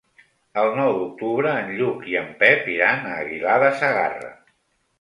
[0.61, 4.35] El nou d'octubre en Lluc i en Pep iran a Aguilar de Segarra.